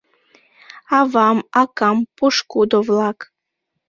Авам, 0.99 1.37
акам, 1.61 1.97
пошкудо-влак 2.17 3.19